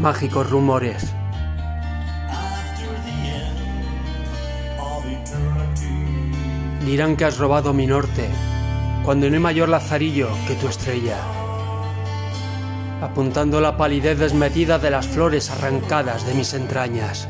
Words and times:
Mágicos 0.00 0.50
rumores. 0.50 1.14
Dirán 6.84 7.16
que 7.16 7.24
has 7.24 7.38
robado 7.38 7.72
mi 7.72 7.86
norte, 7.86 8.28
cuando 9.04 9.28
no 9.28 9.34
hay 9.34 9.40
mayor 9.40 9.68
lazarillo 9.68 10.28
que 10.46 10.54
tu 10.56 10.68
estrella. 10.68 11.18
Apuntando 13.00 13.60
la 13.60 13.76
palidez 13.76 14.18
desmedida 14.18 14.78
de 14.78 14.90
las 14.90 15.06
flores 15.06 15.50
arrancadas 15.50 16.26
de 16.26 16.34
mis 16.34 16.52
entrañas. 16.52 17.28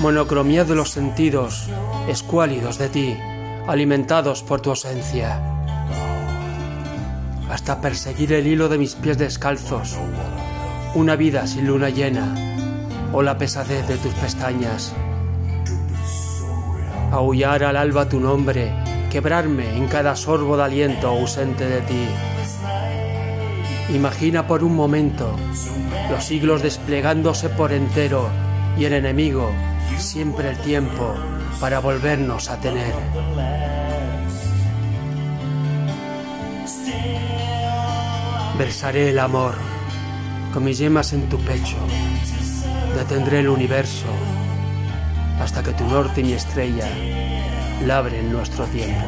Monocromía 0.00 0.64
de 0.64 0.74
los 0.74 0.90
sentidos, 0.90 1.68
escuálidos 2.08 2.78
de 2.78 2.88
ti, 2.88 3.16
alimentados 3.66 4.42
por 4.42 4.60
tu 4.60 4.70
ausencia, 4.70 5.40
hasta 7.50 7.80
perseguir 7.80 8.32
el 8.32 8.46
hilo 8.46 8.68
de 8.68 8.78
mis 8.78 8.94
pies 8.94 9.18
descalzos, 9.18 9.96
una 10.94 11.16
vida 11.16 11.46
sin 11.46 11.66
luna 11.66 11.90
llena, 11.90 12.34
o 13.12 13.22
la 13.22 13.38
pesadez 13.38 13.86
de 13.88 13.96
tus 13.96 14.12
pestañas 14.14 14.94
aullar 17.10 17.64
al 17.64 17.76
alba 17.76 18.08
tu 18.08 18.20
nombre, 18.20 18.72
quebrarme 19.10 19.76
en 19.76 19.86
cada 19.86 20.16
sorbo 20.16 20.56
de 20.56 20.64
aliento 20.64 21.08
ausente 21.08 21.66
de 21.66 21.80
ti. 21.82 22.06
Imagina 23.94 24.46
por 24.46 24.64
un 24.64 24.74
momento 24.74 25.34
los 26.10 26.24
siglos 26.24 26.62
desplegándose 26.62 27.48
por 27.48 27.72
entero 27.72 28.28
y 28.78 28.84
el 28.84 28.92
enemigo 28.92 29.50
siempre 29.98 30.50
el 30.50 30.58
tiempo 30.58 31.14
para 31.60 31.80
volvernos 31.80 32.50
a 32.50 32.60
tener. 32.60 32.94
Versaré 38.58 39.10
el 39.10 39.18
amor 39.18 39.54
con 40.52 40.64
mis 40.64 40.78
yemas 40.78 41.12
en 41.12 41.28
tu 41.28 41.38
pecho. 41.38 41.76
Detendré 42.96 43.40
el 43.40 43.48
universo 43.48 44.06
hasta 45.40 45.62
que 45.62 45.72
tu 45.72 45.84
norte 45.84 46.22
y 46.22 46.24
mi 46.24 46.32
estrella 46.32 46.88
labren 47.84 48.32
nuestro 48.32 48.64
tiempo. 48.66 49.06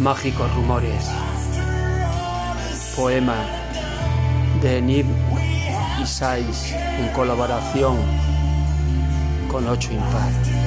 Mágicos 0.00 0.54
rumores. 0.54 1.08
Poema 2.96 3.36
de 4.60 4.82
Nib 4.82 5.06
16 6.04 6.74
en 6.98 7.08
colaboración 7.14 7.96
con 9.50 9.66
8 9.66 9.92
impar. 9.94 10.63